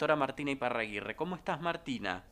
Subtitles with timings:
[0.00, 1.14] doctora Martina Iparraguirre.
[1.14, 2.24] ¿Cómo estás, Martina?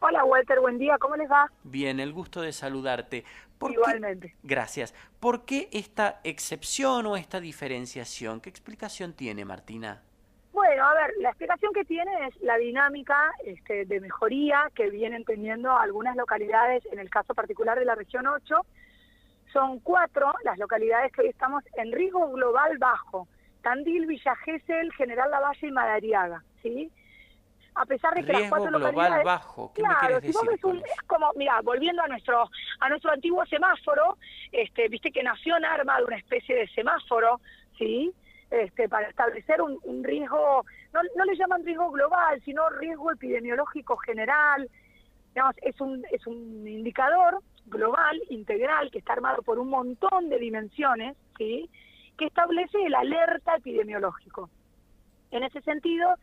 [0.00, 1.48] Hola, Walter, buen día, ¿cómo les va?
[1.62, 3.22] Bien, el gusto de saludarte.
[3.60, 4.34] Igualmente.
[4.42, 4.92] Gracias.
[5.20, 8.40] ¿Por qué esta excepción o esta diferenciación?
[8.40, 10.02] ¿Qué explicación tiene, Martina?
[10.52, 15.24] Bueno, a ver, la explicación que tiene es la dinámica este, de mejoría que vienen
[15.24, 18.66] teniendo algunas localidades, en el caso particular de la región 8,
[19.52, 23.28] son cuatro las localidades que hoy estamos en riesgo global bajo,
[23.62, 26.90] Tandil, Villa Gesell, General Lavalle y Madariaga, ¿sí?
[27.74, 30.34] A pesar de que las cuatro global localidades, bajo, ¿qué claro, me decir?
[30.86, 32.48] es como, mira, volviendo a nuestro
[32.80, 34.16] a nuestro antiguo semáforo,
[34.50, 37.40] este, viste que nació en arma de una especie de semáforo,
[37.76, 38.12] ¿sí?
[38.50, 44.70] Este, para establecer un, riesgo, no, no, le llaman riesgo global, sino riesgo epidemiológico general.
[45.34, 50.38] Digamos, es un, es un indicador global, integral, que está armado por un montón de
[50.38, 51.68] dimensiones, ¿sí?
[52.16, 54.48] que establece el alerta epidemiológico.
[55.30, 56.14] En ese sentido,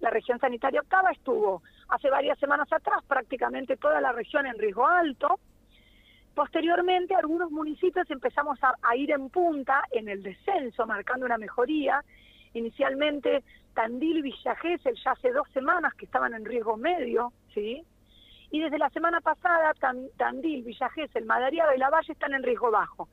[0.00, 4.86] la región sanitaria octava estuvo hace varias semanas atrás prácticamente toda la región en riesgo
[4.86, 5.38] alto,
[6.38, 12.04] Posteriormente, algunos municipios empezamos a, ir en punta en el descenso, marcando una mejoría.
[12.54, 13.42] Inicialmente,
[13.74, 17.82] Tandil y Villa Gesell ya hace dos semanas que estaban en riesgo medio, ¿sí?
[18.52, 19.74] Y desde la semana pasada,
[20.16, 23.08] Tandil, Villa Gesell, Madariaga y La Valle están en riesgo bajo.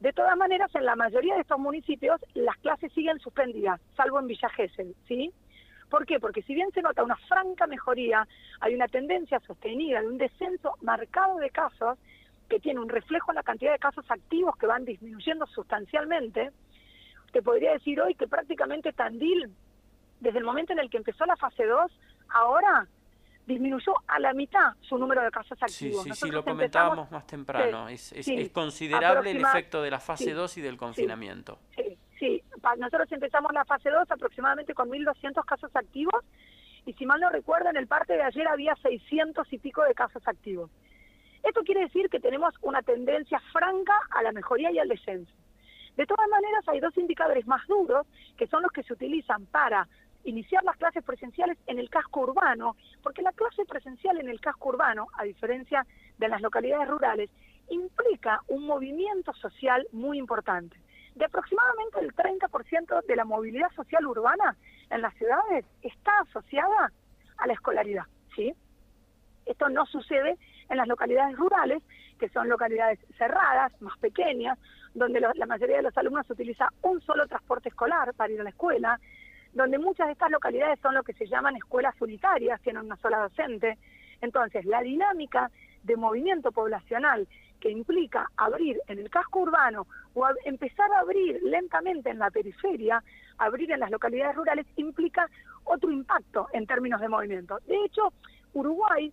[0.00, 4.28] De todas maneras, en la mayoría de estos municipios, las clases siguen suspendidas, salvo en
[4.28, 5.30] Villa Gesell, ¿sí?
[5.90, 6.18] ¿Por qué?
[6.18, 8.26] Porque si bien se nota una franca mejoría,
[8.60, 11.98] hay una tendencia sostenida de un descenso marcado de casos,
[12.48, 16.52] que tiene un reflejo en la cantidad de casos activos que van disminuyendo sustancialmente,
[17.32, 19.52] te podría decir hoy que prácticamente Tandil,
[20.20, 21.92] desde el momento en el que empezó la fase 2,
[22.28, 22.86] ahora
[23.46, 26.02] disminuyó a la mitad su número de casos activos.
[26.02, 27.88] Sí, sí, sí lo comentábamos más temprano.
[27.88, 28.12] es,
[28.52, 31.58] considerable el efecto de la fase 2 y del confinamiento.
[31.76, 31.85] Sí, sí,
[32.74, 36.24] nosotros empezamos la fase 2 aproximadamente con 1.200 casos activos
[36.84, 39.94] y si mal no recuerdo, en el parte de ayer había 600 y pico de
[39.94, 40.70] casos activos.
[41.42, 45.32] Esto quiere decir que tenemos una tendencia franca a la mejoría y al descenso.
[45.96, 49.88] De todas maneras, hay dos indicadores más duros que son los que se utilizan para
[50.24, 54.68] iniciar las clases presenciales en el casco urbano, porque la clase presencial en el casco
[54.68, 55.86] urbano, a diferencia
[56.18, 57.30] de las localidades rurales,
[57.70, 60.76] implica un movimiento social muy importante.
[61.16, 64.54] De aproximadamente el 30% de la movilidad social urbana
[64.90, 66.92] en las ciudades está asociada
[67.38, 68.04] a la escolaridad,
[68.34, 68.54] ¿sí?
[69.46, 70.36] Esto no sucede
[70.68, 71.82] en las localidades rurales,
[72.18, 74.58] que son localidades cerradas, más pequeñas,
[74.92, 78.50] donde la mayoría de los alumnos utiliza un solo transporte escolar para ir a la
[78.50, 79.00] escuela,
[79.54, 83.20] donde muchas de estas localidades son lo que se llaman escuelas unitarias, tienen una sola
[83.20, 83.78] docente.
[84.20, 85.50] Entonces, la dinámica
[85.82, 87.26] de movimiento poblacional
[87.60, 93.02] que implica abrir en el casco urbano o empezar a abrir lentamente en la periferia,
[93.38, 95.28] abrir en las localidades rurales, implica
[95.64, 97.58] otro impacto en términos de movimiento.
[97.66, 98.12] De hecho,
[98.52, 99.12] Uruguay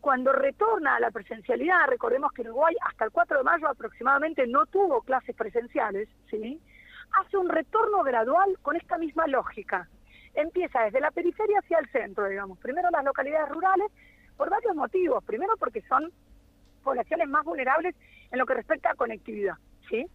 [0.00, 4.66] cuando retorna a la presencialidad, recordemos que Uruguay hasta el 4 de mayo aproximadamente no
[4.66, 6.60] tuvo clases presenciales, ¿sí?
[7.20, 9.88] hace un retorno gradual con esta misma lógica.
[10.34, 12.58] Empieza desde la periferia hacia el centro, digamos.
[12.58, 13.92] Primero las localidades rurales,
[14.36, 15.22] por varios motivos.
[15.24, 16.10] Primero porque son
[16.82, 17.94] poblaciones más vulnerables
[18.30, 19.54] en lo que respecta a conectividad,
[19.88, 20.06] ¿sí?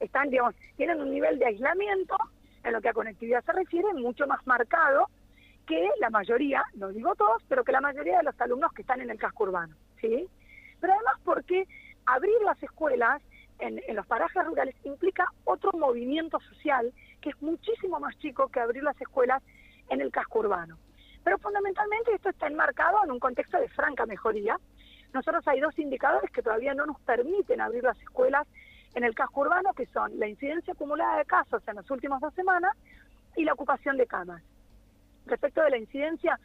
[0.00, 2.16] Están, digamos, tienen un nivel de aislamiento
[2.64, 5.08] en lo que a conectividad se refiere mucho más marcado
[5.66, 9.00] que la mayoría, no digo todos, pero que la mayoría de los alumnos que están
[9.00, 10.28] en el casco urbano, ¿sí?
[10.80, 11.66] Pero además porque
[12.06, 13.22] abrir las escuelas
[13.58, 18.82] en, los parajes rurales implica otro movimiento social que es muchísimo más chico que abrir
[18.82, 19.42] las escuelas
[19.88, 20.78] en el casco urbano.
[21.22, 24.58] Pero fundamentalmente esto está enmarcado en un contexto de franca mejoría.
[25.12, 28.46] Nosotros hay dos indicadores que todavía no nos permiten abrir las escuelas
[28.94, 32.34] en el casco urbano, que son la incidencia acumulada de casos en las últimas dos
[32.34, 32.76] semanas
[33.36, 34.42] y la ocupación de camas.
[35.26, 36.38] Respecto de la incidencia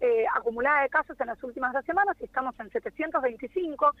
[0.00, 3.94] eh, acumulada de casos en las últimas dos semanas, estamos en 725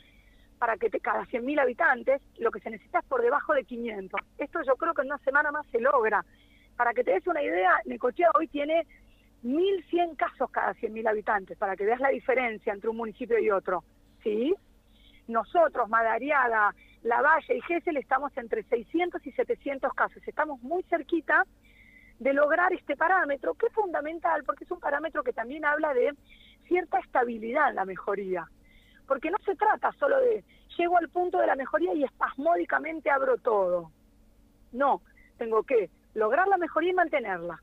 [0.58, 4.20] para que te, cada 100.000 habitantes, lo que se necesita es por debajo de 500.
[4.38, 6.24] Esto yo creo que en una semana más se logra.
[6.76, 8.86] Para que te des una idea, Necochea hoy tiene
[9.42, 13.82] 1.100 casos cada 100.000 habitantes, para que veas la diferencia entre un municipio y otro.
[14.22, 14.54] ¿Sí?
[15.28, 20.22] Nosotros, Madariaga, Lavalle y Gesell, estamos entre 600 y 700 casos.
[20.26, 21.44] Estamos muy cerquita
[22.18, 26.14] de lograr este parámetro, que es fundamental porque es un parámetro que también habla de
[26.68, 28.46] cierta estabilidad en la mejoría.
[29.06, 30.44] Porque no se trata solo de
[30.78, 33.90] llego al punto de la mejoría y espasmódicamente abro todo.
[34.72, 35.02] No,
[35.36, 37.60] tengo que lograr la mejoría y mantenerla.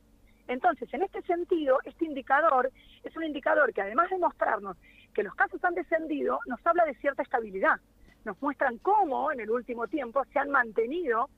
[0.50, 2.70] Entonces, en este sentido, este indicador
[3.04, 4.76] es un indicador que además de mostrarnos
[5.14, 7.80] que los casos han descendido, nos habla de cierta estabilidad.
[8.26, 11.30] Nos muestran cómo en el último tiempo se han mantenido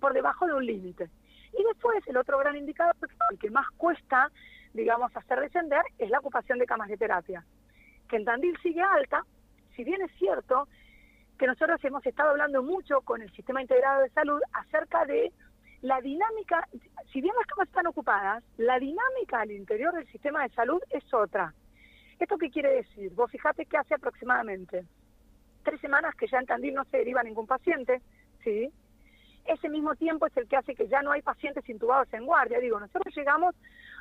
[0.00, 1.10] por debajo de un límite.
[1.58, 2.96] Y después el otro gran indicador,
[3.30, 4.30] el que más cuesta
[4.72, 7.44] digamos, hacer descender es la ocupación de camas de terapia,
[8.08, 9.24] que en Tandil sigue alta,
[9.74, 10.68] si bien es cierto
[11.38, 15.32] que nosotros hemos estado hablando mucho con el Sistema Integrado de Salud acerca de
[15.82, 16.68] la dinámica,
[17.12, 21.02] si bien las camas están ocupadas, la dinámica al interior del sistema de salud es
[21.12, 21.54] otra.
[22.18, 23.12] ¿Esto qué quiere decir?
[23.14, 24.84] Vos fijate que hace aproximadamente
[25.62, 28.02] tres semanas que ya en Tandil no se deriva ningún paciente,
[28.44, 28.70] ¿sí?
[29.46, 32.60] Ese mismo tiempo es el que hace que ya no hay pacientes intubados en guardia.
[32.60, 33.54] Digo, nosotros llegamos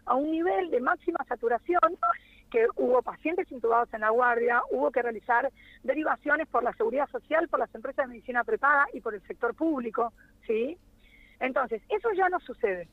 [0.05, 1.97] a un nivel de máxima saturación
[2.51, 5.49] que hubo pacientes intubados en la guardia, hubo que realizar
[5.83, 9.55] derivaciones por la seguridad social, por las empresas de medicina prepaga y por el sector
[9.55, 10.11] público,
[10.45, 10.77] ¿sí?
[11.39, 12.87] Entonces, eso ya no sucede.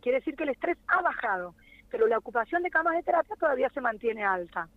[0.00, 1.54] Quiere decir que el estrés ha bajado,
[1.90, 4.68] pero la ocupación de camas de terapia todavía se mantiene alta.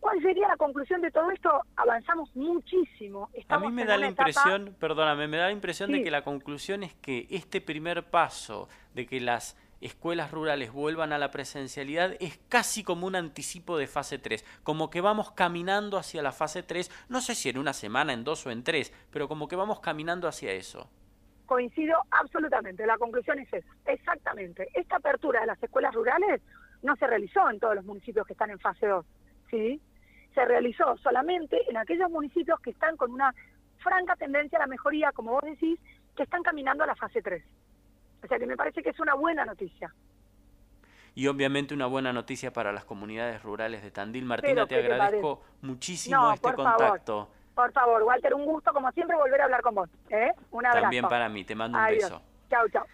[0.00, 1.50] ¿Cuál sería la conclusión de todo esto?
[1.76, 3.28] Avanzamos muchísimo.
[3.48, 6.82] a mí me da la impresión, perdóname, me da la impresión de que la conclusión
[6.82, 12.38] es que este primer paso de que las escuelas rurales vuelvan a la presencialidad es
[12.48, 16.90] casi como un anticipo de fase 3, como que vamos caminando hacia la fase 3,
[17.08, 19.80] no sé si en una semana, en dos o en tres, pero como que vamos
[19.80, 20.88] caminando hacia eso.
[21.50, 24.68] Coincido absolutamente, la conclusión es esa, exactamente.
[24.72, 26.40] Esta apertura de las escuelas rurales
[26.80, 29.04] no se realizó en todos los municipios que están en fase 2,
[29.50, 29.80] ¿sí?
[30.32, 33.34] se realizó solamente en aquellos municipios que están con una
[33.78, 35.80] franca tendencia a la mejoría, como vos decís,
[36.16, 37.42] que están caminando a la fase 3.
[38.22, 39.92] O sea que me parece que es una buena noticia.
[41.16, 44.24] Y obviamente una buena noticia para las comunidades rurales de Tandil.
[44.24, 47.28] Martina, te agradezco muchísimo este contacto.
[47.60, 49.90] Por favor, Walter, un gusto como siempre volver a hablar con vos.
[50.08, 50.32] ¿eh?
[50.50, 50.82] Un abrazo.
[50.82, 52.22] También para mí, te mando un beso.
[52.48, 52.86] Chao, chao.